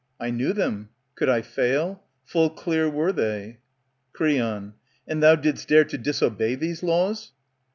[0.19, 0.89] I knew them.
[1.13, 2.01] Could I fail?
[2.25, 3.59] Full clear were they.
[4.13, 4.73] Creon,
[5.07, 7.33] And thou did'st dare to disobey these laws